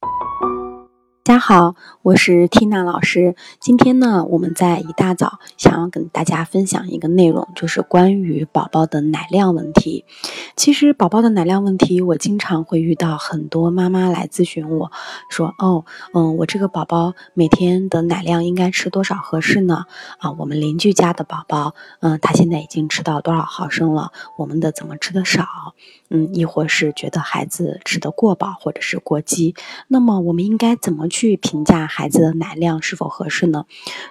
[0.00, 0.67] 大
[1.38, 3.36] 大家好，我是缇娜老师。
[3.60, 10.04] 今天呢，我们在一大早想要跟大家分享一个内容，就是关于宝宝的奶量问题。
[10.56, 14.90] 其实，宝宝的奶量问题，我经常会遇到很多妈妈来咨询我，
[15.30, 19.84] 说：“哦，嗯，我这个宝宝每天的奶量应该吃多少合适呢？
[20.18, 24.10] 啊，我们邻居家的宝宝，嗯，他现在已经吃到多少毫升了？
[24.36, 25.46] 我们的怎么吃的少？
[26.10, 29.54] 嗯，亦或是觉得孩子吃的过饱或者是过饥？
[29.86, 33.66] 那么，我们应该怎么去？”去评价孩子的奶量是否合适呢？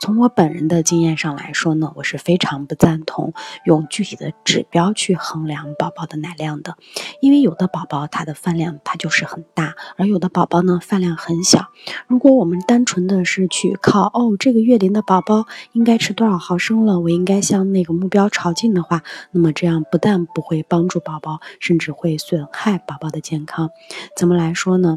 [0.00, 3.34] 从我本人的经验上来说呢，我是非常不赞同
[3.66, 6.78] 用具体的指标去衡量宝宝的奶量的，
[7.20, 11.66] 因为有的宝宝他的饭量他就是很大，而有的宝宝呢饭量很小。
[12.06, 19.02] 如果我们单纯的是去靠哦这个月龄的宝宝应该吃多少毫升了，我应该向那个目标朝进的话，
[19.32, 23.68] 那么这样不但不会帮助宝宝，甚至会损害宝宝的健康。
[24.16, 24.96] 怎么来说呢？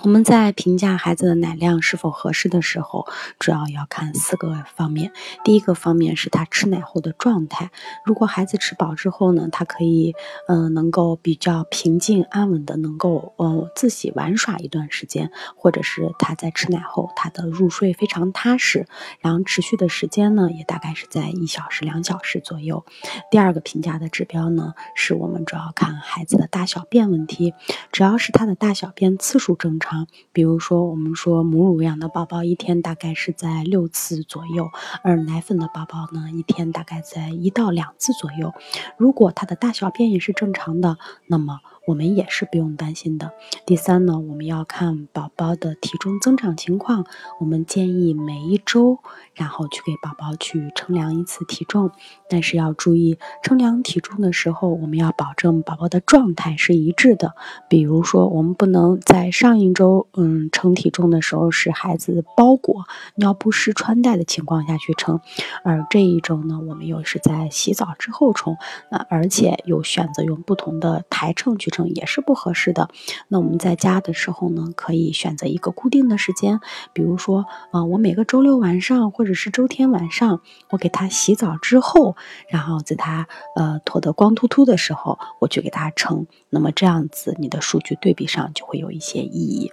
[0.00, 3.06] 我们在评价孩子的奶量是否合适的时候，
[3.38, 5.12] 主要要看四个方面。
[5.44, 7.70] 第一个方面是他吃奶后的状态。
[8.02, 10.14] 如果孩子吃饱之后呢，他可以，
[10.48, 18.86] 嗯，能够比较平静安稳的，能够，呃，自己玩耍一段时间，或者是他在吃奶后，他的入睡非常踏实，
[19.20, 22.86] 然后持续的时间呢，也大概是在一小时、两小时左右。
[23.30, 27.52] 第二个评价的指标呢，是我们主要看孩子的大小便问题，
[27.92, 29.81] 只要是他的大小便次数正。
[29.82, 34.70] 长，比如说，我们说母乳养的宝宝一天大概是在六次左右，
[35.02, 38.52] 而奶粉的宝宝呢，一天大概在一到两次左右。
[38.96, 41.58] 如果他的大小便也是正常的，那么。
[41.84, 43.32] 我们也是不用担心的。
[43.66, 47.04] 第三呢，我们要看宝宝的体重增长情况。
[47.40, 49.00] 我们建议每一周，
[49.34, 51.90] 然后去给宝宝去称量一次体重。
[52.28, 57.34] 但是要注意，称量体重的时候，我们要保证宝宝的状态是一致的。
[57.68, 62.84] 比如说，我们不能在上一周，嗯，称体重的时候是孩子包裹、
[63.16, 65.20] 尿不湿、穿戴的情况下去称，
[65.64, 68.56] 而这一周呢，我们又是在洗澡之后称，
[68.88, 71.71] 那而且又选择用不同的台秤去。
[71.94, 72.88] 也是不合适的。
[73.28, 76.60] 那我们在家的时候呢，可以选择一个固定的时间，
[76.92, 80.40] 比如说，啊，我每个周六晚上或者是周天晚上，
[80.70, 82.16] 我给他洗澡之后，
[82.48, 86.26] 然后在他呃脱得光秃秃的时候，我去给他称。
[86.50, 89.72] 那么这样子，你的数据对比上就会有一些意义。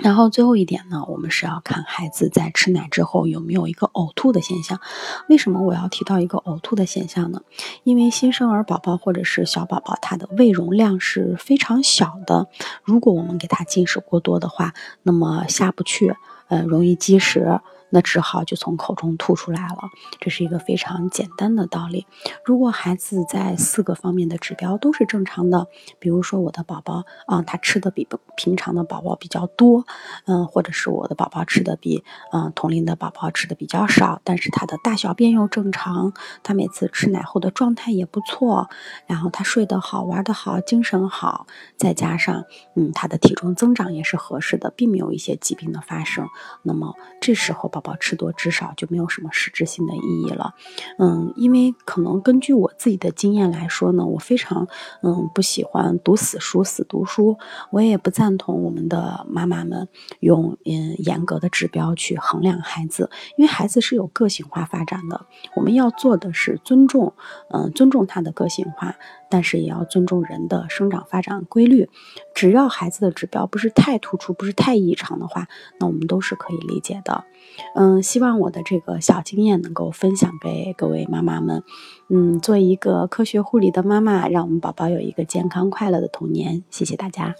[0.00, 4.80] 然后最后一点呢，我们是要看孩子在吃奶之后有没有一个呕吐的现象。
[5.28, 7.42] 为什么我要提到一个呕吐的现象呢？
[7.82, 12.46] 因为新生儿宝宝或者是小宝宝，他的胃容量是非常小的。
[12.84, 14.72] 如果我们给他进食过多的话，
[15.02, 16.16] 那么下不去，
[16.48, 17.60] 呃，容易积食。
[17.90, 19.90] 那只好就从口中吐出来了，
[20.20, 22.06] 这是一个非常简单的道理。
[22.44, 28.06] 如果孩子在四个方面的指标都是正常的，比如说我的宝宝啊，他吃的比
[28.36, 29.86] 平常的宝宝比较多，
[30.26, 36.12] 嗯，或者是我的宝宝吃的比嗯同龄的宝宝吃的比较少，但是他的大小便又正常，
[36.42, 38.68] 他每次吃奶后的状态也不错，
[39.06, 41.46] 然后他睡得好，玩得好，精神好，
[41.76, 42.44] 再加上
[42.74, 46.28] 嗯他的体重增长也是合适的，并没有一些疾病的发生，
[46.62, 47.70] 那么这时候。
[47.78, 50.54] 宝宝吃多吃少就没有什么实质性的意义了，
[50.98, 54.66] 嗯，因为可能根据我自己的经验来说呢，我非常
[55.02, 57.38] 嗯不喜欢读死书死读书，
[57.70, 67.14] 我也不赞同我们的妈妈们用嗯严格的指标去衡量孩子，因为孩子是有个性化发展的，我们要做的是尊重，
[67.50, 68.96] 嗯，尊重他的个性化。
[69.30, 71.90] 但是也要尊重人的生长发展规律，
[72.34, 77.24] 只要孩子的指标不是太突出，不是太异常的话，那我们都是可以理解的。
[77.74, 81.62] 嗯，希望我的这个小经验能够分享给各位妈妈们。
[82.08, 86.64] 嗯，做一个科学护理的妈妈，让我们宝宝有一个健康快乐的童年。
[86.70, 87.34] 谢谢大家。